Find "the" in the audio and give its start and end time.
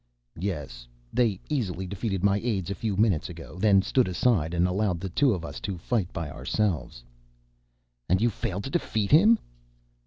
4.99-5.09